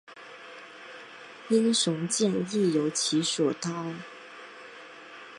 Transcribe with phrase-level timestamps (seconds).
[1.49, 3.69] 英雄剑亦由其所铸。